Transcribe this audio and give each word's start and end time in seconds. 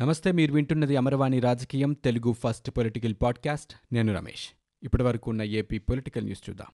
నమస్తే 0.00 0.32
మీరు 0.32 0.52
వింటున్నది 0.52 0.96
అమరవాణి 0.96 1.40
రాజకీయం 1.40 1.92
తెలుగు 1.92 2.32
ఫస్ట్ 2.32 2.70
పొలిటికల్ 2.70 3.14
పాడ్కాస్ట్. 3.22 3.94
నేను 3.94 4.14
రమేష్. 4.14 4.48
ఇప్పటి 4.82 5.02
వరకు 5.02 5.30
ఉన్న 5.30 5.42
ఏపీ 5.42 5.78
పొలిటికల్ 5.78 6.24
న్యూస్ 6.24 6.50
చూద్దాం. 6.50 6.66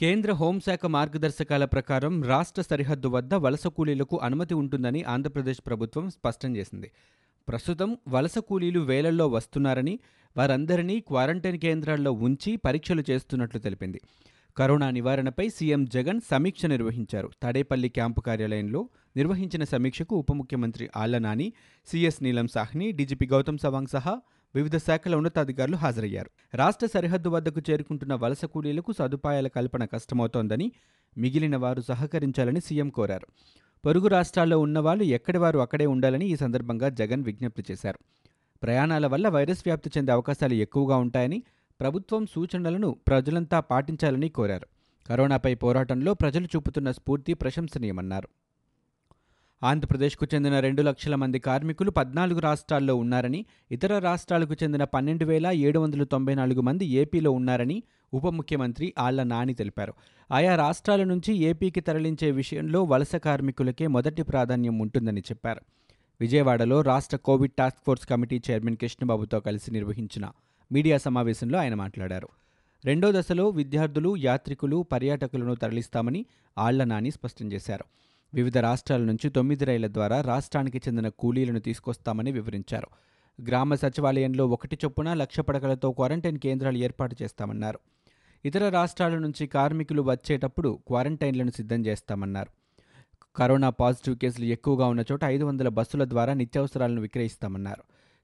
కేంద్ర 0.00 0.32
హోంశాఖ 0.32 0.86
మార్గదర్శకాల 0.86 1.64
ప్రకారం 1.64 2.22
రాష్ట్ర 2.22 2.62
సరిహద్దు 2.62 3.08
వద్ద 3.08 3.34
వలస 3.34 3.66
కూలీలకు 3.66 4.20
అనుమతి 4.22 4.54
ఉంటుందని 4.54 5.02
ఆంధ్రప్రదేశ్ 5.02 5.60
ప్రభుత్వం 5.66 6.10
స్పష్టం 6.10 6.56
చేసింది. 6.56 6.90
ప్రస్తుతం 7.48 7.96
వలస 8.08 8.38
కూలీలు 8.38 8.80
వేలల్లో 8.80 9.28
వస్తున్నారని 9.28 9.98
వారందరినీ 10.36 11.00
క్వారంటైన్ 11.00 11.58
కేంద్రాల్లో 11.58 12.12
ఉంచి 12.12 12.56
పరీక్షలు 12.56 13.04
చేస్తున్నట్లు 13.10 13.60
తెలిపింది. 13.60 14.00
కరోనా 14.56 14.90
నివారణపై 14.90 15.48
సీఎం 15.48 15.84
జగన్ 15.84 16.20
సమీక్ష 16.30 16.66
నిర్వహించారు. 16.66 17.30
తాడేపల్లి 17.42 17.88
క్యాంపు 17.88 18.20
కార్యాలయంలో 18.20 18.88
నిర్వహించిన 19.16 19.64
సమీక్షకు 19.64 20.16
ఉప 20.16 20.32
ముఖ్యమంత్రి 20.32 20.90
ఆళ్ళ 20.96 21.18
నాని 21.18 21.52
సీఎస్ 21.86 22.22
నీలం 22.22 22.48
సాహ్ని 22.48 22.92
డీజీపీ 22.92 23.26
గౌతమ్ 23.26 23.58
సవాంగ్ 23.58 23.86
సహా 23.86 24.20
వివిధ 24.54 24.76
శాఖల 24.76 25.14
ఉన్నతాధికారులు 25.14 25.76
హాజరయ్యారు. 25.76 26.30
రాష్ట్ర 26.54 26.86
సరిహద్దు 26.86 27.28
వద్దకు 27.28 27.60
చేరుకుంటున్న 27.70 28.14
వలస 28.14 28.44
కూలీలకు 28.44 28.92
సదుపాయాల 28.92 29.48
కల్పన 29.48 29.84
కష్టమవుతోందని 29.84 30.72
మిగిలిన 31.18 31.56
వారు 31.56 31.80
సహకరించాలని 31.80 32.60
సీఎం 32.60 32.88
కోరారు. 32.88 33.26
పొరుగు 33.86 34.08
రాష్ట్రాల్లో 34.08 34.58
ఉన్నవాళ్ళు 34.58 35.04
ఎక్కడి 35.04 35.38
వారు 35.38 35.58
అక్కడే 35.58 35.86
ఉండాలని 35.86 36.26
ఈ 36.26 36.36
సందర్భంగా 36.36 36.88
జగన్ 36.88 37.24
విజ్ఞప్తి 37.24 37.64
చేశారు. 37.70 37.98
ప్రయాణాల 38.62 39.06
వల్ల 39.06 39.28
వైరస్ 39.28 39.62
వ్యాప్తి 39.66 39.90
చెందే 39.98 40.12
అవకాశాలు 40.12 40.54
ఎక్కువగా 40.54 40.96
ఉంటాయని 40.96 41.42
ప్రభుత్వం 41.82 42.26
సూచనలను 42.26 42.96
ప్రజలంతా 43.08 43.60
పాటించాలని 43.60 44.28
కోరారు. 44.28 44.66
కరోనాపై 45.08 45.54
పోరాటంలో 45.54 46.14
ప్రజలు 46.14 46.44
చూపుతున్న 46.44 46.90
స్ఫూర్తి 46.90 47.34
ప్రశంసనీయమన్నారు. 47.34 48.28
ఆంధ్రప్రదేశ్కు 49.62 50.26
చెందిన 50.34 50.60
రెండు 50.60 50.82
లక్షల 50.82 51.14
మంది 51.14 51.38
కార్మికులు 51.38 51.90
పద్నాలుగు 51.90 52.40
రాష్ట్రాల్లో 52.40 52.96
ఉన్నారని 52.96 53.46
ఇతర 53.70 53.98
రాష్ట్రాలకు 53.98 54.54
చెందిన 54.62 54.84
పన్నెండు 54.84 55.24
వేల 55.24 55.46
ఏడు 55.46 55.78
వందల 55.78 56.04
తొంభై 56.04 56.34
నాలుగు 56.34 56.60
మంది 56.60 56.86
ఏపీలో 56.86 57.30
ఉన్నారని 57.30 57.82
ఉప 58.14 58.26
ముఖ్యమంత్రి 58.26 58.94
ఆళ్ళ 58.98 59.22
నాని 59.22 59.54
తెలిపారు. 59.54 59.94
ఆయా 60.32 60.56
రాష్ట్రాల 60.56 61.04
నుంచి 61.04 61.36
ఏపీకి 61.36 61.80
తరలించే 61.80 62.30
విషయంలో 62.30 62.84
వలస 62.84 63.16
కార్మికులకే 63.16 63.86
మొదటి 63.86 64.22
ప్రాధాన్యం 64.22 64.78
ఉంటుందని 64.78 65.20
చెప్పారు. 65.20 65.60
విజయవాడలో 66.20 66.80
రాష్ట్ర 66.80 67.16
Covid 67.16 67.52
task 67.52 67.78
force 67.86 68.06
committee 68.06 68.42
chairman 68.50 68.76
కృష్ణబాబుతో 68.76 69.40
కలిసి 69.40 69.70
నిర్వహించిన 69.70 70.30
మీడియా 70.72 70.98
సమావేశంలో 70.98 71.58
ఆయన 71.58 71.74
మాట్లాడారు. 71.74 72.28
రెండో 72.84 73.12
దశలో 73.12 73.48
విద్యార్థులు 73.48 74.16
యాత్రికులు 74.16 74.86
పర్యాటకులను 74.92 75.54
తరలిస్తామని 75.54 76.26
ఆళ్ళ 76.58 76.84
నాని 76.84 77.10
స్పష్టం 77.10 77.52
చేశారు. 77.52 77.84
వివిధ 78.34 78.58
రాష్ట్రాల 78.58 79.00
నుంచి 79.00 79.30
తొమ్మిది 79.30 79.64
రైళ్ళ 79.64 79.86
ద్వారా 79.86 80.20
రాష్ట్రానికి 80.20 80.78
చెందిన 80.78 81.08
కూలీలను 81.08 81.60
తీసుకొస్తామని 81.60 82.32
వివరించారు. 82.32 82.86
గ్రామ 83.46 83.74
సచివాలయంలో 83.74 84.48
ఒకటి 84.48 84.78
చొప్పున 84.84 85.14
లక్ష 85.14 85.40
పడకలతో 85.40 85.92
క్వారంటైన్ 85.92 86.38
కేంద్రాలు 86.38 86.78
ఏర్పాటు 86.78 87.16
చేస్తామన్నారు. 87.22 87.78
ఇతర 88.44 88.68
రాష్ట్రాల 88.68 89.18
నుంచి 89.18 89.46
కార్మికులు 89.46 90.02
వచ్చేటప్పుడు 90.02 90.78
క్వారంటైన్లను 90.86 91.50
సిద్ధం 91.50 91.86
చేస్తామన్నారు. 91.86 92.50
కరోనా 93.36 93.70
పాజిటివ్ 93.70 94.16
కేసులు 94.16 94.44
ఎక్కువగా 94.44 94.86
ఉన్న 94.86 95.04
చోట 95.12 95.24
ఐదు 95.24 95.44
వందల 95.44 95.68
బస్సుల 95.68 96.04
ద్వారా 96.04 96.34
నిత్యావసరాలను 96.34 97.00
విక్రయిస్తామన్నారు. 97.00 97.82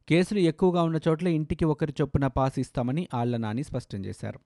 కేసులు 0.09 0.39
ఎక్కువగా 0.39 0.83
ఉన్న 0.83 1.01
చోట్ల 1.09 1.29
ఇంటికి 1.29 1.65
ఒకరి 1.65 1.95
చొప్పున 2.01 2.27
పాస్ 2.27 2.59
ఇస్తామని 2.59 3.09
ఆళ్ళ 3.15 3.37
నాని 3.37 3.65
స్పష్టం 3.65 4.05
చేశారు. 4.05 4.41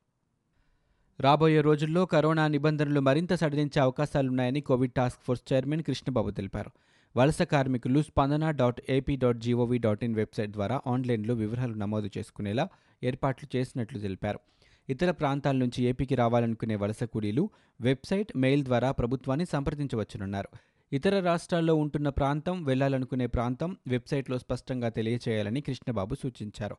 రాబోయే 1.20 1.60
రోజుల్లో 1.60 2.06
కరోనా 2.06 2.48
నిబంధనలు 2.48 3.00
మరింత 3.00 3.34
సడలించే 3.34 3.80
అవకాశాలున్నాయని 3.80 4.60
Covid 4.60 4.92
task 4.92 5.18
force 5.22 5.52
chairman 5.52 5.83
Krishnababu 5.83 6.30
తెలిపారు. 6.30 6.70
వలస 7.16 7.42
కార్మికులు 7.42 8.02
Spandana 8.02 8.50
dot 8.50 8.80
AP 8.88 9.16
dot 9.16 9.38
G O V 9.38 9.78
dot 9.78 10.05
in 10.05 10.14
website 10.14 10.50
ద్వారా 10.50 10.80
ఆన్లైన్లో 10.86 11.34
వివరాలు 11.34 11.74
నమోదు 11.74 12.11
చేసుకునేలా 12.18 12.68
ఏర్పాట్లు 13.05 13.56
చేసినట్లు 13.56 13.98
తెలిపారు. 13.98 14.40
ఇతర 14.89 15.11
ప్రాంతాల 15.11 15.56
నుంచి 15.56 15.84
ఏపీకి 15.84 16.14
రావాలనుకునే 16.14 16.77
వలస 16.77 17.05
కూలీలు 17.05 17.50
వెబ్సైట్ 17.80 18.36
మెయిల్ 18.36 18.64
ద్వారా 18.64 18.92
ప్రభుత్వాన్ని 18.92 19.46
సంప్రదించవచ్చునన్నారు. 19.46 20.48
ఇతర 20.92 21.20
రాష్ట్రాల్లో 21.20 21.75
ఉంటున్న 21.75 22.08
ప్రాంతం 22.08 22.64
వెళ్ళాలనుకునే 22.64 23.27
ప్రాంతం 23.27 23.77
వెబ్సైట్లో 23.89 24.39
స్పష్టంగా 24.39 24.89
తెలియచేయాలని 24.89 25.61
కృష్ణబాబు 25.61 26.14
సూచించారు. 26.14 26.77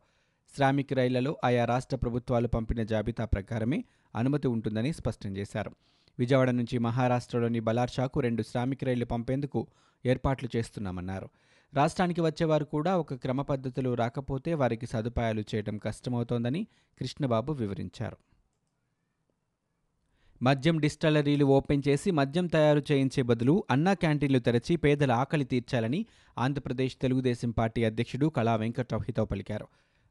శ్రామిక్ 0.55 0.93
రైళ్ళలో 0.93 1.37
ఆయా 1.43 1.65
రాష్ట్ర 1.65 1.97
ప్రభుత్వాలు 1.97 2.47
పంపిన 2.47 2.83
జాబితా 2.83 3.25
ప్రకారమే 3.25 3.83
అనుమతి 4.15 4.47
ఉంటుందని 4.47 4.93
స్పష్టం 4.93 5.37
చేశారు. 5.37 5.71
విజయవాడ 6.19 6.49
నుంచి 6.49 6.77
మహారాష్ట్రలోని 6.77 7.59
బలార్షాకు 7.59 8.19
రెండు 8.19 8.43
శ్రామిక్ 8.43 8.83
రైళ్ళు 8.83 9.05
పంపేందుకు 9.05 9.67
ఏర్పాట్లు 10.05 10.49
చేస్తున్నామన్నారు. 10.55 11.29
రాష్ట్రానికి 11.73 12.21
వచ్చేవారు 12.21 12.65
కూడా 12.65 12.97
ఒక 12.97 13.13
క్రమ 13.13 13.41
పద్ధతిలో 13.41 13.93
రాకపోతే 13.93 14.53
వారికి 14.53 14.87
సదుపాయాలు 14.87 15.43
చేయడం 15.55 15.77
కష్టమవుతోందని 15.77 16.67
కృష్ణబాబు 16.99 17.53
వివరించారు. 17.53 18.17
మద్యం 20.43 20.79
డిస్టలరీలు 20.79 21.45
ఓపెన్ 21.45 21.83
చేసి 21.87 22.11
మద్యం 22.11 22.47
తయారు 22.47 22.81
చేయించే 22.91 23.23
బదులు 23.23 23.63
అన్నా 23.71 23.93
క్యాంటీన్లు 23.93 24.39
తెరచి 24.39 24.75
పేదల 24.75 25.11
ఆకలి 25.11 25.45
తీర్చాలని 25.45 26.05
ఆంధ్రప్రదేశ్ 26.37 26.97
తెలుగుదేశం 27.01 27.51
పార్టీ 27.51 27.83
అధ్యక్షుడు 27.83 28.27
కళా 28.27 28.55
వెంకట్రావు 28.55 29.25
పలికారు. 29.25 29.67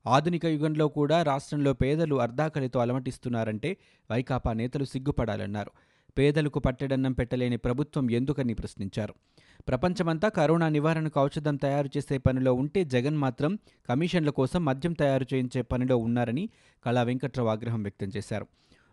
ఆధునిక 0.06 0.46
యుగంలో 0.46 0.88
కూడా 0.88 1.22
రాష్ట్రంలో 1.22 1.72
పేదలు 1.72 2.14
అర్ధాకలితో 2.14 2.80
అలమటిస్తున్నారంటే 2.80 3.76
వైకాపా 4.10 4.52
నేతలు 4.52 4.84
సిగ్గుపడాలన్నారు. 4.84 5.70
పేదలకు 6.18 6.58
పట్టెడన్నం 6.58 7.12
పెట్టలేని 7.12 7.56
ప్రభుత్వం 7.56 8.10
ఎందుకని 8.10 8.54
ప్రశ్నించారు. 8.54 9.14
ప్రపంచమంతా 9.68 10.28
కరోనా 10.28 10.68
నివారణకు 10.68 11.20
ఔషధం 11.20 11.56
తయారు 11.56 11.88
చేసే 11.96 12.18
పనిలో 12.18 12.54
ఉంటే 12.54 12.84
జగన్ 12.84 13.16
మాత్రం 13.16 13.58
కమిషన్ల 13.88 14.30
కోసం 14.30 14.64
మద్యం 14.64 14.92
తయారు 14.92 15.26
చేయించే 15.34 15.62
పనిలో 15.62 15.96
ఉన్నారని 15.96 16.48
కళా 16.86 17.02
వెంకట్రావు 17.02 17.48
ఆగ్రహం 17.48 17.82
వ్యక్తం 17.82 18.10
చేశారు. 18.16 18.46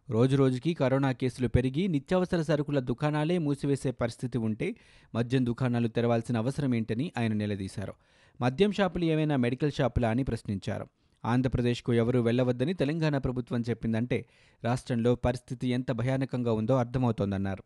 రోజురోజుకి 0.09 0.73
కరోనా 0.73 1.11
కేసులు 1.11 1.47
పెరిగి 1.47 1.87
నిత్యావసర 1.87 2.41
సరుకుల 2.41 2.79
దుకాణాలే 2.79 3.37
మూసివేసే 3.37 3.91
పరిస్థితి 3.91 4.37
ఉంటే 4.37 4.75
మద్యం 5.15 5.45
దుకాణాలు 5.45 5.87
తెరవాల్సిన 5.87 6.37
అవసరం 6.37 6.75
ఏంటని 6.75 7.11
ఆయన 7.17 7.33
నిలదీశారు. 7.33 7.93
మద్యం 8.41 8.71
షాపులు 8.71 9.05
ఏమైనా 9.05 9.35
మెడికల్ 9.35 9.71
షాపులా 9.71 10.09
అని 10.09 10.23
ప్రశ్నించారు. 10.23 10.87
ఆంధ్రప్రదేశ్కు 11.25 11.93
ఎవరూ 11.93 12.21
వెళ్ళవద్దని 12.21 12.73
తెలంగాణ 12.73 13.17
ప్రభుత్వం 13.17 13.63
చెప్పిందంటే 13.69 14.25
రాష్ట్రంలో 14.63 15.15
పరిస్థితి 15.15 15.67
ఎంత 15.67 15.91
భయానకంగా 15.91 16.53
ఉందో 16.53 16.75
అర్థమవుతోందన్నారు. 16.75 17.63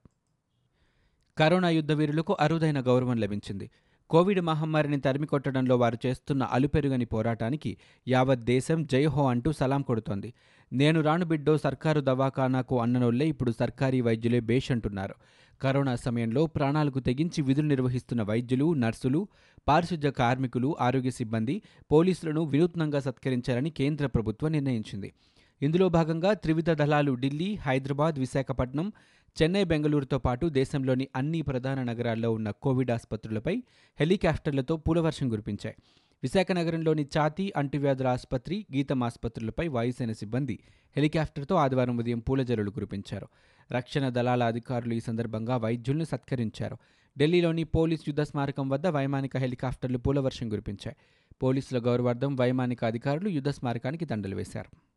కరోనా 1.38 1.70
యుద్ధ 1.70 1.92
వీరులకు 1.92 2.38
అరుదైన 2.40 2.82
గౌరవం 2.82 3.18
లభించింది. 3.18 3.70
కోవిడ్ 4.14 4.42
మహమ్మారిని 4.42 5.00
తరిమికొట్టడంలో 5.00 5.78
వారు 5.78 5.98
చేస్తున్న 6.06 6.44
అలుపెరుగని 6.44 7.06
పోరాటానికి 7.06 7.78
యావత్ 8.08 8.40
దేశం 8.40 8.86
జైహో 8.86 9.28
అంటూ 9.28 9.52
సలాం 9.52 9.82
కొడుతోంది. 9.82 10.34
నేను 10.74 11.02
రాను 11.02 11.26
బిడ్డో 11.26 11.58
సర్కారు 11.58 12.02
దవాఖానాకు 12.02 12.82
అన్ననోళ్ళే 12.82 13.28
ఇప్పుడు 13.28 13.52
సర్కారీ 13.52 14.02
వైద్యులే 14.02 14.40
బేష్ 14.40 14.72
అంటున్నారు. 14.72 15.16
కరోనా 15.62 15.96
సమయంలో 15.96 16.46
ప్రాణాలకు 16.46 17.00
తెగించి 17.00 17.42
విధులు 17.42 17.68
నిర్వహిస్తున్న 17.68 18.24
వైద్యులు 18.24 18.74
నర్సులు 18.74 19.28
పారిశుధ్య 19.68 20.12
కార్మికులు 20.12 20.78
ఆరోగ్య 20.82 21.12
సిబ్బంది 21.12 21.62
పోలీసులను 21.92 22.44
వినూత్నంగా 22.44 23.00
సత్కరించాలని 23.00 23.70
కేంద్ర 23.70 24.06
ప్రభుత్వం 24.06 24.52
నిర్ణయించింది. 24.52 25.14
ఇందులో 25.62 25.90
భాగంగా 25.90 26.34
త్రివిధ 26.34 26.70
దళాలు 26.70 27.12
ఢిల్లీ 27.16 27.56
హైదరాబాద్ 27.56 28.20
విశాఖపట్నం 28.20 28.94
చెన్నై 29.42 29.64
బెంగళూరుతో 29.64 30.18
పాటు 30.18 30.46
దేశంలోని 30.46 31.08
అన్ని 31.16 31.42
ప్రధాన 31.42 31.84
నగరాల్లో 31.84 32.32
ఉన్న 32.32 32.52
కోవిడ్ 32.52 32.92
ఆసుపత్రులపై 32.92 33.64
హెలికాప్టర్లతో 34.00 34.78
పూలవర్షం 34.78 35.30
కురిపించాయి. 35.30 35.76
విశాఖ 36.24 36.52
నగరంలోని 36.52 37.04
ఛాతీ 37.04 37.54
అంటువ్యాధుల 37.58 38.08
ఆసుపత్రి 38.08 38.66
గీతం 38.76 39.04
ఆసుపత్రులపై 39.04 39.68
వాయుసేన 39.68 40.12
సిబ్బంది 40.12 40.60
హెలికాప్టర్తో 40.96 41.56
ఆదివారం 41.56 41.98
ఉదయం 41.98 42.20
పూలజల్లులు 42.20 42.72
కురిపించారు. 42.72 43.28
రక్షణ 43.72 44.10
దళాల 44.10 44.44
అధికారులు 44.44 44.94
ఈ 44.94 45.00
సందర్భంగా 45.00 45.58
వైద్యులను 45.58 46.04
సత్కరించారు. 46.04 46.78
ఢిల్లీలోని 47.20 47.64
పోలీస్ 47.64 48.02
యుద్ధ 48.08 48.22
స్మారకం 48.22 48.70
వద్ద 48.70 48.88
వైమానిక 48.88 49.38
హెలికాప్టర్లు 49.38 49.98
పూలవర్షం 49.98 50.50
కురిపించాయి. 50.50 50.96
పోలీసుల 51.44 51.80
గౌరవార్థం 51.86 52.36
వైమానిక 52.36 52.86
అధికారులు 52.86 53.30
యుద్ధ 53.30 53.50
స్మారకానికి 53.50 54.06
దండలు 54.06 54.36
వేశారు. 54.36 54.93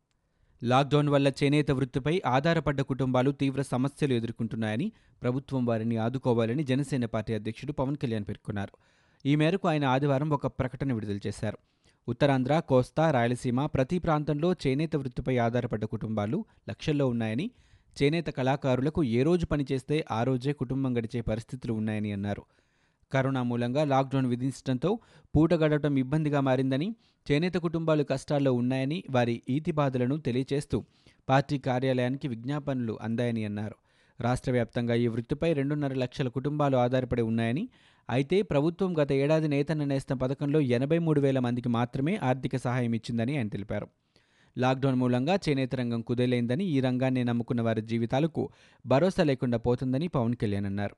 లాక్డౌన్ 0.63 1.09
వల్ల 1.09 1.27
చేనేత 1.27 1.71
వృత్తిపై 1.71 2.21
ఆధారపడ్డ 2.25 2.81
కుటుంబాలు 2.81 3.31
తీవ్ర 3.31 3.61
సమస్యలు 3.61 4.13
ఎదుర్కొంటున్నాయని 4.13 4.91
ప్రభుత్వం 5.21 5.65
వారిని 5.65 5.97
ఆదుకోవాలని 5.97 6.63
జనసేన 6.63 7.05
పార్టీ 7.05 7.33
అధ్యక్షుడు 7.33 7.71
పవన్ 7.71 7.95
కళ్యాణ్ 7.95 8.25
పేర్కొన్నారు. 8.29 8.77
ఈ 9.25 9.35
మేరకు 9.35 9.67
ఆయన 9.67 9.85
ఆదివారం 9.85 10.29
ఒక 10.29 10.47
ప్రకటన 10.47 10.93
విడుదల 10.93 11.19
చేశారు. 11.27 11.57
ఉత్తరాంధ్ర 12.07 12.59
కోస్తా 12.59 13.11
రాయలసీమ 13.11 13.65
ప్రతి 13.65 13.99
ప్రాంతంలో 13.99 14.53
చేనేత 14.53 14.95
వృత్తిపై 14.95 15.37
ఆధారపడ్డ 15.37 15.85
కుటుంబాలు 15.85 16.45
లక్షల్లో 16.69 17.07
ఉన్నాయని 17.07 17.51
చేనేత 18.03 18.27
కళాకారులకు 18.27 19.03
ఏ 19.03 19.23
రోజు 19.23 19.45
పనిచేస్తే 19.45 20.05
ఆ 20.11 20.23
రోజే 20.23 20.53
కుటుంబం 20.53 20.97
గడిచే 20.97 21.21
పరిస్థితులు 21.21 21.73
ఉన్నాయని 21.73 22.11
అన్నారు. 22.11 22.43
కరోనా 23.11 23.43
మూలంగా 23.43 23.83
లాక్డౌన్ 23.83 24.25
విధించడంతో 24.25 24.99
పూట 25.35 25.53
గడవటం 25.53 25.97
ఇబ్బందిగా 25.97 26.39
మారిందని 26.39 26.95
చేనేత 27.31 27.53
కుటుంబాలు 27.53 28.03
కష్టాల్లో 28.03 28.53
ఉన్నాయని 28.53 29.03
వారి 29.09 29.41
ఈతి 29.49 29.71
బాధలను 29.71 30.17
తెలియచేస్తూ 30.17 30.83
పార్టీ 31.29 31.57
కార్యాలయానికి 31.57 32.27
విజ్ఞాపనలు 32.27 32.99
అందాయని 33.01 33.45
అన్నారు. 33.45 33.75
రాష్ట్ర 34.21 34.51
వ్యాప్తంగా 34.51 34.93
ఈ 34.93 35.07
వృత్తిపై 35.07 35.53
రెండున్నర 35.53 35.93
లక్షల 35.93 36.27
కుటుంబాలు 36.27 36.77
ఆధారపడి 36.77 37.21
ఉన్నాయని 37.21 37.69
అయితే 38.09 38.41
ప్రభుత్వం 38.41 38.97
గత 38.97 39.11
ఏడాది 39.11 39.47
నేతన్న 39.47 39.83
నేస్తం 39.83 40.17
పథకంలో 40.17 40.59
ఎనభై 40.59 40.97
మూడు 40.97 41.21
వేల 41.21 41.39
మందికి 41.39 41.69
మాత్రమే 41.69 42.15
ఆర్థిక 42.15 42.55
సహాయం 42.55 42.93
ఇచ్చిందని 42.93 43.37
ఆయన 43.37 43.47
తెలిపారు. 43.47 43.87
లాక్డౌన్ 44.57 44.95
మూలంగా 44.95 45.39
చేనేత 45.49 45.75
రంగం 45.75 46.01
కుదేలైందని 46.01 46.65
ఈ 46.65 46.79
రంగాన్ని 46.79 47.23
నమ్ముకున్న 47.23 47.61
వారి 47.61 47.81
జీవితాలకు 47.81 48.49
భరోసా 48.85 49.23
లేకుండా 49.23 49.57
పోతుందని 49.57 50.07
పవన్ 50.07 50.35
కళ్యాణ్ 50.35 50.65
అన్నారు. 50.65 50.95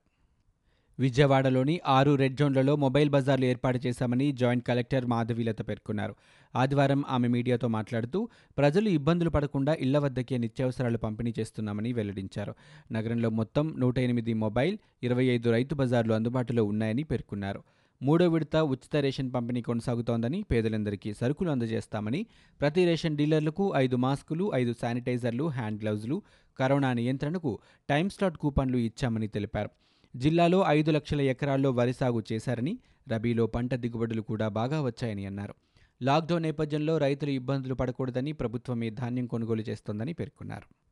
విజయవాడలోని 1.00 1.81
ఆరు 1.88 2.16
రెడ్ 2.16 2.38
జోన్లలో 2.38 2.75
మొబైల్ 2.75 3.10
బజార్లు 3.10 3.46
ఏర్పాటు 3.46 3.80
చేశామని 3.88 4.31
జాయింట్ 4.31 4.68
కలెక్టర్ 4.68 5.06
మాధవీలత 5.06 5.69
పేర్కొన్నారు. 5.69 6.16
ఆదివారం 6.56 7.04
ఆమె 7.10 7.28
మీడియాతో 7.28 7.68
మాట్లాడుతూ 7.68 8.30
ప్రజలు 8.57 8.90
ఇబ్బందులు 8.90 9.30
పడకుండా 9.30 9.74
ఇళ్ళ 9.74 9.98
వద్దకే 9.98 10.38
నిత్యావసరాలు 10.38 10.98
పంపిణీ 10.98 11.34
చేస్తున్నామని 11.40 11.94
వెల్లడించారు. 11.94 12.56
నగరంలో 12.92 13.30
మొత్తం 13.30 13.75
నూట 13.78 14.00
ఎనిమిది 14.00 14.34
మొబైల్ 14.34 14.78
ఇరవై 15.04 15.25
ఐదు 15.25 15.51
రైతు 15.51 15.75
బజార్లు 15.75 16.13
అందుబాటులో 16.13 16.63
ఉన్నాయని 16.63 17.04
పేర్కొన్నారు. 17.04 17.63
మూడో 18.04 18.28
విడత 18.28 18.56
ఉచిత 18.56 18.95
రేషన్ 18.95 19.34
పంపిణీ 19.34 19.62
కొనసాగుతోందని 19.62 20.45
పేదలందరికీ 20.52 21.13
సరుకులు 21.13 21.50
అందజేస్తామని 21.50 22.25
ప్రతి 22.62 22.86
రేషన్ 22.86 23.18
డీలర్లకు 23.18 23.74
ఐదు 23.75 23.95
మాస్కులు 23.95 24.52
ఐదు 24.56 24.74
శానిటైజర్లు 24.81 25.48
హ్యాండ్ 25.48 25.81
గ్లౌజులు 25.81 26.22
కరోనా 26.60 26.94
నియంత్రణకు 26.94 27.60
టైమ్ 27.90 28.10
స్లాట్ 28.10 28.38
కూపన్లు 28.38 28.78
ఇచ్చామని 28.78 29.28
తెలిపారు. 29.28 29.69
జిల్లాలో 30.15 30.63
ఐదు 30.67 30.91
లక్షల 30.91 31.21
ఎకరాల్లో 31.21 31.71
వరి 31.71 31.94
సాగు 31.94 32.23
చేశారని 32.31 32.79
రబీలో 33.09 33.47
పంట 33.47 33.75
దిగుబడులు 33.75 34.21
కూడా 34.21 34.47
బాగా 34.47 34.81
వచ్చాయని 34.81 35.25
అన్నారు. 35.25 35.56
లాక్డౌన్ 36.01 36.44
నేపథ్యంలో 36.44 36.97
రైతులు 36.97 37.29
ఇబ్బందులు 37.29 37.73
పడకూడదని 37.73 38.31
ప్రభుత్వమే 38.31 38.89
ధాన్యం 38.89 39.25
కొనుగోలు 39.25 39.61
చేస్తోందని 39.61 40.13
పేర్కొన్నారు. 40.13 40.88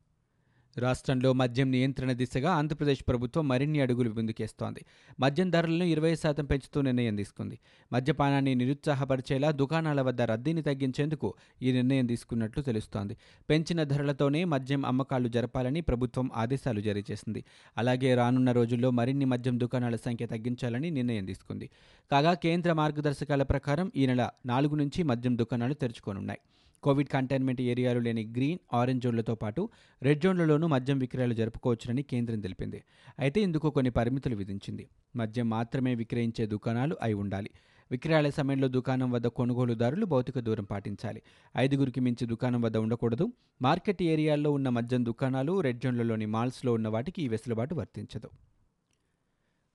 రాష్ట్రంలో 0.78 1.32
మద్యం 1.32 1.70
నియంత్రణ 1.70 2.12
దిశగా 2.12 2.52
ఆంధ్రప్రదేశ్ 2.52 3.04
ప్రభుత్వం 3.08 3.48
మరిన్ని 3.48 3.80
అడుగులు 3.80 4.10
ముందుకేస్తోంది. 4.10 4.84
మద్యం 5.20 5.50
ధరలను 5.50 5.84
ఇరవై 5.84 6.14
శాతం 6.14 6.44
పెంచుతూ 6.44 6.80
నిర్ణయం 6.80 7.16
తీసుకుంది. 7.16 7.58
మద్యపానాన్ని 7.92 8.54
నిరుత్సాహపరిచేలా 8.54 9.50
దుకాణాల 9.50 10.00
వద్ద 10.00 10.22
రద్దీని 10.22 10.62
తగ్గించేందుకు 10.62 11.34
ఈ 11.62 11.72
నిర్ణయం 11.72 12.06
తీసుకున్నట్లు 12.06 12.62
తెలుస్తోంది. 12.62 13.16
పెంచిన 13.50 13.82
ధరలతోనే 13.82 14.44
మద్యం 14.44 14.86
అమ్మకాలు 14.86 15.28
జరపాలని 15.28 15.80
ప్రభుత్వం 15.80 16.30
ఆదేశాలు 16.36 16.80
జారీ 16.80 17.04
చేసింది. 17.10 17.44
అలాగే 17.78 18.14
రానున్న 18.14 18.52
రోజుల్లో 18.52 18.90
మరిన్ని 18.90 19.24
మద్యం 19.24 19.60
దుకాణాల 19.60 19.96
సంఖ్య 19.96 20.26
తగ్గించాలని 20.26 20.90
నిర్ణయం 20.90 21.24
తీసుకుంది. 21.24 21.70
కాగా 22.12 22.34
కేంద్ర 22.34 22.72
మార్గదర్శకాల 22.72 23.42
ప్రకారం 23.42 23.92
ఈ 23.96 24.06
నెల 24.06 24.30
నాలుగు 24.46 24.74
నుంచి 24.74 25.02
మద్యం 25.02 25.38
దుకాణాలు 25.38 25.74
తెరుచుకోనున్నాయి. 25.74 26.38
కోవిడ్ 26.82 27.08
కంటైన్మెంట్ 27.08 27.60
ఏరియాలు 27.60 28.00
లేని 28.00 28.24
గ్రీన్ 28.24 28.58
ఆరెంజ్ 28.74 29.02
జోన్లతో 29.04 29.34
పాటు 29.34 29.68
రెడ్ 30.02 30.20
జోన్లలోనూ 30.20 30.66
మద్యం 30.66 30.98
విక్రయాలు 30.98 31.34
జరుపుకోవచ్చునని 31.34 32.02
కేంద్రం 32.02 32.40
తెలిపింది. 32.40 32.84
అయితే 33.18 33.40
ఇందుకు 33.40 33.70
కొన్ని 33.70 33.90
పరిమితులు 33.90 34.36
విధించింది. 34.36 34.88
మద్యం 35.16 35.50
మాత్రమే 35.50 35.94
విక్రయించే 35.94 36.46
దుకాణాలు 36.46 36.96
అయి 37.02 37.14
ఉండాలి. 37.14 37.50
విక్రయాల 37.90 38.30
సమయంలో 38.30 38.68
దుకాణం 38.68 39.10
వద్ద 39.10 39.26
కొనుగోలుదారులు 39.26 40.06
భౌతిక 40.06 40.38
దూరం 40.38 40.64
పాటించాలి. 40.64 41.22
ఐదుగురికి 41.56 42.00
మించి 42.00 42.26
దుకాణం 42.26 42.60
వద్ద 42.60 42.76
ఉండకూడదు. 42.76 43.32
మార్కెట్ 43.62 44.02
ఏరియాల్లో 44.02 44.52
ఉన్న 44.52 44.68
మద్యం 44.68 45.04
దుకాణాలు 45.04 45.60
రెడ్ 45.60 45.80
జోన్లలోని 45.80 46.26
మాల్స్లో 46.26 46.72
ఉన్న 46.72 46.88
వాటికి 46.88 47.22
ఈ 47.22 47.28
వెసులుబాటు 47.28 47.74
వర్తించదు. 47.74 48.30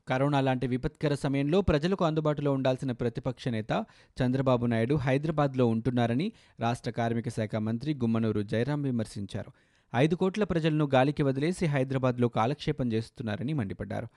కరోనా 0.07 0.39
లాంటి 0.39 0.67
విపత్కర 0.67 1.13
సమయంలో 1.15 1.61
ప్రజలకు 1.61 2.05
అందుబాటులో 2.05 2.53
ఉండాల్సిన 2.53 2.91
ప్రతిపక్ష 2.91 3.47
నేత 3.47 3.85
చంద్రబాబు 4.21 4.65
నాయుడు 4.65 4.95
హైదరాబాద్లో 4.95 5.65
ఉంటున్నారని 5.65 6.31
రాష్ట్ర 6.59 6.91
కార్మిక 6.91 7.29
శాఖ 7.29 7.55
మంత్రి 7.55 7.94
గుమ్మనూరు 7.94 8.41
జయరాం 8.41 8.81
విమర్శించారు. 8.81 9.51
ఐదు 9.95 10.15
కోట్ల 10.15 10.44
ప్రజలను 10.44 10.89
గాలికి 10.94 11.23
వదిలేసి 11.23 11.65
హైదరాబాద్లో 11.65 12.27
కాలక్షేపం 12.27 12.91
చేస్తున్నారని 12.91 13.53
మండిపడ్డారు. 13.53 14.07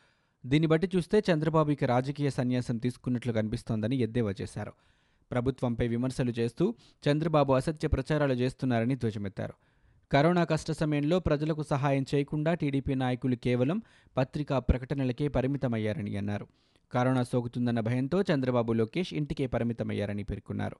దీన్ని 0.46 0.66
బట్టి 0.66 0.90
చూస్తే 0.96 1.22
చంద్రబాబు 1.32 1.70
ఇక 1.70 1.84
రాజకీయ 1.84 2.30
సన్యాసం 2.30 2.78
తీసుకున్నట్లు 2.78 3.32
కనిపిస్తోందని 3.32 3.96
ఎద్దేవా 3.96 4.34
చేశారు. 4.40 4.72
ప్రభుత్వంపై 5.30 5.88
విమర్శలు 5.88 6.30
చేస్తూ 6.30 6.74
చంద్రబాబు 7.08 7.52
అసత్య 7.52 7.88
ప్రచారాలు 7.88 8.32
చేస్తున్నారని 8.32 8.96
ధ్వజమెత్తారు. 8.96 9.54
కరోనా 10.12 10.44
కష్ట 10.44 10.70
సమయంలో 10.70 11.18
ప్రజలకు 11.18 11.62
సహాయం 11.62 12.04
చేయకుండా 12.14 12.54
టీడీపీ 12.54 12.94
నాయకులు 12.94 13.36
కేవలం 13.36 13.82
పత్రికా 14.16 14.58
ప్రకటనలకే 14.58 15.28
పరిమితమయ్యారని 15.28 16.16
అన్నారు. 16.16 16.46
కరోనా 16.92 17.22
సోకుతుందన్న 17.22 17.80
భయంతో 17.80 18.22
చంద్రబాబు 18.22 18.72
లోకేష్ 18.72 19.14
ఇంటికే 19.14 19.46
పరిమితమయ్యారని 19.46 20.22
పేర్కొన్నారు. 20.22 20.76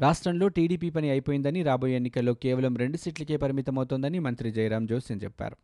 రాష్ట్రంలో 0.00 0.48
టీడీపీ 0.48 0.90
పని 0.90 1.10
అయిపోయిందని 1.10 1.62
రాబోయే 1.62 1.96
ఎన్నికల్లో 1.96 2.34
కేవలం 2.34 2.76
రెండు 2.76 2.96
సీట్లకే 2.96 3.36
పరిమితమవుతోందని 3.36 4.18
మంత్రి 4.18 4.52
జయరాం 4.52 4.86
జోస్యం 4.86 5.18
చెప్పారు. 5.18 5.56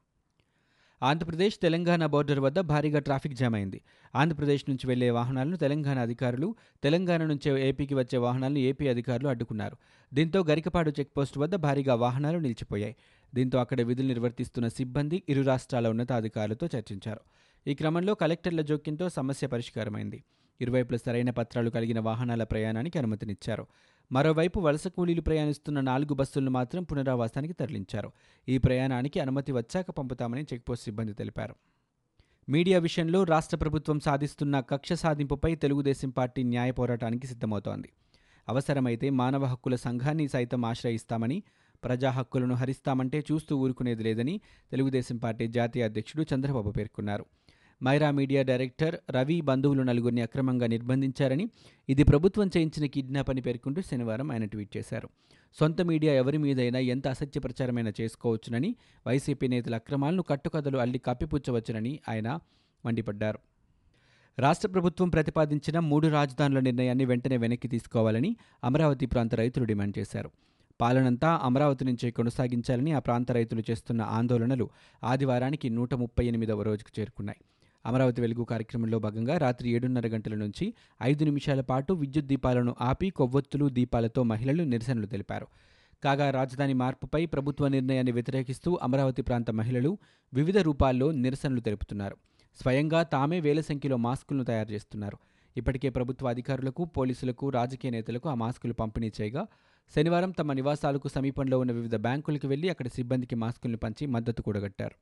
ఆంధ్రప్రదేశ్ 1.02 1.58
తెలంగాణ 1.62 2.06
బోర్డర్ 2.06 2.40
వద్ద 2.40 2.60
భారీగా 2.60 2.98
ట్రాఫిక్ 2.98 3.34
జామ్ 3.34 3.54
అయింది. 3.54 3.80
ఆంధ్రప్రదేశ్ 4.14 4.64
నుంచి 4.68 4.86
వెళ్ళే 4.86 5.10
వాహనాలను 5.10 5.56
తెలంగాణ 5.56 5.98
అధికారులు 5.98 6.54
తెలంగాణ 6.82 7.24
నుంచి 7.24 7.68
ఏపీకి 7.68 7.94
వచ్చే 7.94 8.18
వాహనాలను 8.18 8.58
ఏపీ 8.58 8.88
అధికారులు 8.88 9.28
అడ్డుకున్నారు. 9.28 9.76
దీంతో 10.14 10.44
గరికపాడు 10.44 10.90
చెక్పోస్ట్ 10.90 11.38
వద్ద 11.38 11.54
భారీగా 11.54 11.94
వాహనాలు 11.94 12.38
నిలిచిపోయాయి. 12.38 12.96
దీంతో 13.34 13.58
అక్కడ 13.58 13.80
విధులు 13.80 14.08
నిర్వర్తిస్తున్న 14.08 14.68
సిబ్బంది 14.68 15.22
ఇరు 15.28 15.42
రాష్ట్రాల 15.42 15.88
ఉన్నతాధికారులతో 15.88 16.68
చర్చించారు. 16.76 17.20
ఈ 17.66 17.74
క్రమంలో 17.74 18.14
కలెక్టర్ల 18.14 18.60
జోక్యంతో 18.60 19.08
సమస్య 19.08 19.46
పరిష్కారమైంది. 19.46 20.24
ఇరువైపుల 20.60 20.96
సరైన 20.96 21.30
పత్రాలు 21.30 21.70
కలిగిన 21.70 22.00
వాహనాల 22.00 22.44
ప్రయాణానికి 22.44 22.98
అనుమతినిచ్చారు. 22.98 23.66
మరోవైపు 24.12 24.60
వలస 24.60 24.86
కూలీలు 24.86 25.20
ప్రయాణిస్తున్న 25.20 25.80
నాలుగు 25.80 26.14
బస్సులను 26.14 26.50
మాత్రం 26.50 26.82
పునరావాసానికి 26.82 27.54
తరలించారు. 27.54 28.12
ఈ 28.48 28.58
ప్రయాణానికి 28.58 29.20
అనుమతి 29.20 29.52
వచ్చాక 29.52 29.90
పంపుతామని 29.90 30.42
చెక్పోస్ట్ 30.42 30.84
సిబ్బంది 30.84 31.12
తెలిపారు. 31.12 31.54
మీడియా 32.48 32.78
విషయంలో 32.78 33.24
రాష్ట్ర 33.24 33.56
ప్రభుత్వం 33.56 34.00
సాధిస్తున్న 34.00 34.60
కక్ష 34.60 34.92
సాధింపుపై 34.92 35.54
తెలుగుదేశం 35.54 36.10
పార్టీ 36.10 36.42
న్యాయ 36.42 36.70
పోరాటానికి 36.70 37.26
సిద్ధమవుతోంది. 37.26 37.92
అవసరమైతే 38.48 39.10
మానవ 39.10 39.44
హక్కుల 39.44 39.74
సంఘాన్ని 39.74 40.28
సైతం 40.28 40.64
ఆశ్రయిస్తామని 40.64 41.42
ప్రజా 41.84 42.10
హక్కులను 42.10 42.54
హరిస్తామంటే 42.54 43.24
చూస్తూ 43.32 43.56
ఊరుకునేది 43.56 44.02
లేదని 44.02 44.40
తెలుగుదేశం 44.70 45.16
పార్టీ 45.16 45.48
జాతీయ 45.48 45.84
అధ్యక్షుడు 45.84 46.24
చంద్రబాబు 46.34 46.70
పేర్కొన్నారు. 46.70 47.26
మైరా 47.82 48.10
మీడియా 48.10 48.42
డైరెక్టర్ 48.42 48.96
రవి 49.10 49.40
బంధువులు 49.40 49.82
నలుగురిని 49.82 50.20
అక్రమంగా 50.20 50.66
నిర్బంధించారని 50.66 51.50
ఇది 51.88 52.02
ప్రభుత్వం 52.02 52.50
చేయించిన 52.56 52.86
కిడ్నాప్ 52.86 53.30
అని 53.30 53.40
పేర్కొంటూ 53.40 53.80
శనివారం 53.80 54.32
ఆయన 54.32 54.44
ట్వీట్ 54.44 54.76
చేశారు. 54.76 55.08
సొంత 55.60 55.80
మీడియా 55.80 56.14
ఎవరి 56.14 56.38
మీదైనా 56.38 56.78
ఎంత 56.78 57.08
అసత్య 57.08 57.40
ప్రచారమైనా 57.40 57.92
చేసుకోవచ్చునని 58.00 58.76
వైసీపీ 59.06 59.48
నేతల 59.48 59.74
అక్రమాలను 59.74 60.22
కట్టుకథలు 60.22 60.78
అల్లి 60.78 60.98
కప్పిపుచ్చవచ్చునని 60.98 62.00
ఆయన 62.08 62.38
మండిపడ్డారు. 62.86 63.38
రాష్ట్ర 64.38 64.68
ప్రభుత్వం 64.68 65.08
ప్రతిపాదించిన 65.08 65.78
మూడు 65.78 66.08
రాజధానుల 66.08 66.60
నిర్ణయాన్ని 66.60 67.04
వెంటనే 67.04 67.36
వెనక్కి 67.36 67.68
తీసుకోవాలని 67.68 68.36
అమరావతి 68.64 69.06
ప్రాంత 69.06 69.34
రైతులు 69.34 69.64
డిమాండ్ 69.64 69.98
చేశారు. 69.98 70.30
పాలనంతా 70.80 71.40
అమరావతి 71.42 71.84
నుంచే 71.84 72.10
కొనసాగించాలని 72.10 72.92
ఆ 72.92 72.98
ప్రాంత 72.98 73.32
రైతులు 73.32 73.62
చేస్తున్న 73.70 74.02
ఆందోళనలు 74.02 74.70
ఆదివారానికి 75.04 75.70
నూట 75.70 75.94
ముప్పై 75.94 76.26
ఎనిమిదవ 76.26 76.62
రోజుకు 76.62 77.00
చేరుకున్నాయి. 77.00 77.38
అమరావతి 77.86 78.20
వెలుగు 78.20 78.44
కార్యక్రమంలో 78.44 78.98
భాగంగా 78.98 79.38
రాత్రి 79.38 79.70
ఏడున్నర 79.70 80.06
గంటల 80.06 80.34
నుంచి 80.34 80.74
ఐదు 81.02 81.24
నిమిషాల 81.24 81.60
పాటు 81.60 81.92
విద్యుత్ 81.92 82.26
దీపాలను 82.26 82.76
ఆపి 82.80 83.10
కొవ్వొత్తులు 83.10 83.68
దీపాలతో 83.68 84.22
మహిళలు 84.22 84.62
నిరసనలు 84.62 85.06
తెలిపారు. 85.06 85.46
కాగా 86.04 86.30
రాజధాని 86.30 86.74
మార్పుపై 86.74 87.26
ప్రభుత్వ 87.26 87.68
నిర్ణయాన్ని 87.68 88.12
వ్యతిరేకిస్తూ 88.12 88.78
అమరావతి 88.82 89.22
ప్రాంత 89.22 89.50
మహిళలు 89.50 89.98
వివిధ 90.34 90.58
రూపాల్లో 90.58 91.12
నిరసనలు 91.12 91.60
తెలుపుతున్నారు. 91.60 92.16
స్వయంగా 92.62 93.02
తామే 93.02 93.40
వేల 93.40 93.60
సంఖ్యలో 93.60 93.96
మాస్కులను 93.96 94.44
తయారు 94.44 94.70
చేస్తున్నారు. 94.70 95.18
ఇప్పటికే 95.56 95.88
ప్రభుత్వ 95.88 96.28
అధికారులకు 96.28 96.84
పోలీసులకు 96.84 97.50
రాజకీయ 97.50 97.90
నేతలకు 97.90 98.28
ఆ 98.28 98.34
మాస్కులు 98.34 98.72
పంపిణీ 98.72 99.12
చేయగా 99.20 99.46
శనివారం 99.96 100.30
తమ 100.30 100.52
నివాసాలకు 100.52 101.08
సమీపంలో 101.08 101.58
ఉన్న 101.58 101.72
వివిధ 101.72 101.96
బ్యాంకులకు 101.96 102.48
వెళ్ళి 102.48 102.68
అక్కడ 102.68 102.88
సిబ్బందికి 102.88 103.34
మాస్కులను 103.34 103.76
పంచి 103.76 104.06
మద్దతు 104.06 104.42
కూడగట్టారు. 104.42 104.96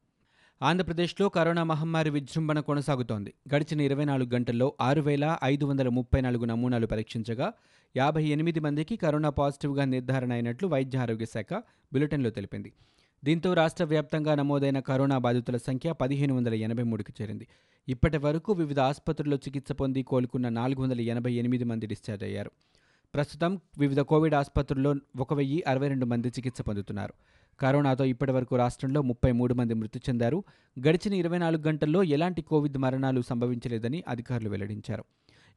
ఆంధ్రప్రదేశ్లో 0.63 1.29
కరోనా 1.29 1.63
మహమ్మారి 1.63 2.11
విజృంభణ 2.11 2.61
కొనసాగుతోంది. 2.61 3.35
గడిచిన 3.55 3.81
ఇరవై 3.81 4.05
నాలుగు 4.05 4.29
గంటల్లో 4.35 4.75
ఆరు 4.81 5.01
వేల 5.01 5.37
ఐదు 5.45 5.65
వందల 5.65 5.89
ముప్పై 5.89 6.21
నాలుగు 6.21 6.45
నమూనాలు 6.45 6.87
పరీక్షించగా 6.87 7.53
యాభై 7.97 8.25
ఎనిమిది 8.25 8.61
మందికి 8.61 8.97
కరోనా 8.97 9.31
పాజిటివ్గా 9.31 9.85
నిర్ధారణ 9.85 10.33
అయినట్లు 10.33 10.69
వైద్య 10.69 10.99
ఆరోగ్య 10.99 11.27
శాఖ 11.27 11.63
బులెటిన్లో 11.93 12.31
తెలిపింది. 12.31 12.73
దీంతో 13.25 13.55
రాష్ట్ర 13.55 13.85
వ్యాప్తంగా 13.85 14.35
నమోదైన 14.35 14.81
కరోనా 14.81 15.19
బాధితుల 15.19 15.57
సంఖ్య 15.57 15.93
పదిహేను 15.93 16.37
వందల 16.37 16.55
ఎనభై 16.55 16.83
మూడుకి 16.83 17.13
చేరింది. 17.23 17.47
ఇప్పటి 17.89 18.19
వరకు 18.19 18.53
వివిధ 18.53 18.81
ఆసుపత్రుల్లో 18.81 19.37
చికిత్స 19.37 19.73
పొంది 19.73 20.03
కోలుకున్న 20.03 20.49
నాలుగు 20.49 20.83
వందల 20.83 21.01
ఎనభై 21.01 21.33
ఎనిమిది 21.33 21.65
మంది 21.65 21.87
డిశ్చార్జ్ 21.87 22.25
అయ్యారు. 22.25 22.51
ప్రస్తుతం 23.15 23.61
వివిధ 23.79 24.01
కోవిడ్ 24.01 24.35
ఆసుపత్రుల్లో 24.35 24.95
ఒక 25.19 25.35
వెయ్యి 25.35 25.65
అరవై 25.67 25.89
రెండు 25.89 26.07
మంది 26.07 26.29
చికిత్స 26.29 26.61
పొందుతున్నారు. 26.61 27.15
కరోనాతో 27.61 28.05
ఇప్పటివరకు 28.05 28.57
రాష్ట్రంలో 28.57 29.03
ముప్పై 29.03 29.33
మూడు 29.33 29.55
మంది 29.55 29.75
మృతి 29.75 29.99
చెందారు. 29.99 30.45
గడిచిన 30.89 31.15
ఇరవై 31.15 31.39
నాలుగు 31.39 31.63
గంటల్లో 31.63 32.03
ఎలాంటి 32.03 32.43
కోవిడ్ 32.43 32.79
మరణాలు 32.79 33.21
సంభవించలేదని 33.21 34.05
అధికారులు 34.09 34.49
వెల్లడించారు. 34.49 35.05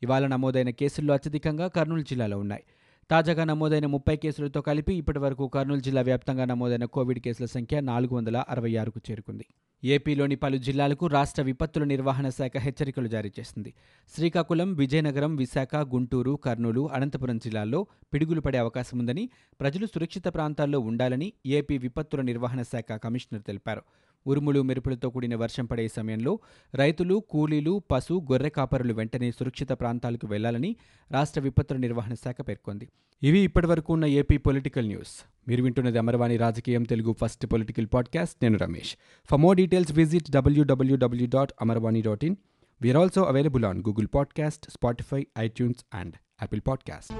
ఇవాళ 0.04 0.28
నమోదైన 0.28 0.70
కేసుల్లో 0.70 1.14
అత్యధికంగా 1.14 1.68
కర్నూలు 1.68 2.02
జిల్లాలో 2.02 2.40
ఉన్నాయి. 2.40 2.64
తాజాగా 3.12 3.44
నమోదైన 3.44 3.86
ముప్పై 3.86 4.16
కేసులతో 4.16 4.62
కలిపి 4.62 4.94
ఇప్పటి 4.96 5.20
వరకు 5.20 5.48
కర్నూలు 5.48 5.80
జిల్లా 5.80 6.02
వ్యాప్తంగా 6.02 6.46
నమోదైన 6.46 6.86
కోవిడ్ 6.86 7.20
కేసుల 7.20 7.46
సంఖ్య 7.46 7.80
నాలుగు 7.80 8.16
వందల 8.16 8.44
అరవై 8.50 8.76
ఆరుకు 8.76 9.00
చేరుకుంది. 9.12 9.46
ఏపీలోని 9.84 10.36
పలు 10.36 10.58
జిల్లాలకు 10.58 11.08
రాష్ట్ర 11.08 11.42
విపత్తుల 11.42 11.84
నిర్వహణ 11.84 12.30
శాఖ 12.30 12.52
హెచ్చరికలు 12.58 13.08
జారీ 13.08 13.32
చేసింది. 13.40 13.74
శ్రీకాకుళం 14.16 14.74
విజయనగరం 14.74 15.36
విశాఖ 15.36 15.76
గుంటూరు 15.76 16.36
కర్నూలు 16.36 16.90
అనంతపురం 16.90 17.38
జిల్లాల్లో 17.38 17.88
పిడుగులు 18.14 18.42
పడే 18.42 18.58
అవకాశం 18.58 19.00
ఉందని 19.00 19.30
ప్రజలు 19.60 19.86
సురక్షిత 19.86 20.28
ప్రాంతాల్లో 20.28 20.80
ఉండాలని 20.80 21.34
ఏపీ 21.46 21.78
విపత్తుల 21.78 22.22
నిర్వహణ 22.22 22.62
శాఖ 22.62 22.92
కమిషనర్ 22.92 23.44
తెలిపారు. 23.44 23.84
ఉరుములు 24.28 24.62
మెరుపులతో 24.62 25.10
కూడిన 25.10 25.36
వర్షం 25.36 25.66
పడే 25.66 25.88
సమయంలో 25.88 26.40
రైతులు 26.76 27.24
కూలీలు 27.30 27.84
పశు 27.92 28.14
గొర్రె 28.32 28.50
కాపరులు 28.50 28.94
వెంటనే 28.94 29.32
సురక్షిత 29.32 29.70
ప్రాంతాలకు 29.70 30.28
వెళ్ళాలని 30.28 30.76
రాష్ట్ర 31.12 31.42
విపత్తుల 31.42 31.78
నిర్వహణ 31.78 32.14
శాఖ 32.14 32.36
పేర్కొంది. 32.42 32.88
ఇవి 33.24 33.40
ఇప్పటివరకు 33.40 33.94
ఉన్న 33.94 34.06
ఏపీ 34.06 34.38
పొలిటికల్ 34.38 34.88
న్యూస్. 34.88 35.26
మీరు 35.48 35.64
వింటున్నది 35.64 35.98
అమర్వాణి 35.98 36.38
రాజకీయం 36.38 36.84
తెలుగు 36.84 37.16
ఫస్ట్ 37.22 37.46
పొలిటికల్ 37.46 37.88
పాడ్కాస్ట్. 37.94 38.36
నేను 38.42 38.58
Ramesh. 38.58 38.96
For 39.32 39.40
more 39.40 39.58
details 39.58 39.92
visit 39.92 40.32
W W W 40.32 41.28
dot 41.28 41.52
Amarvani 41.62 42.02
dot 42.02 42.26
in 42.26 42.36
we are 42.82 42.98
also 42.98 43.24
available 43.24 43.66
on 43.66 43.80
Google 43.80 44.08
podcast 44.16 44.72
Spotify 44.72 45.28
iTunes 45.40 45.86
and 45.94 46.16
Apple 46.16 46.62
podcast 46.68 47.14